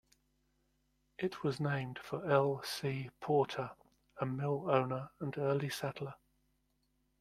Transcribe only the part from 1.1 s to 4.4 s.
It was named for L. C. Porter, a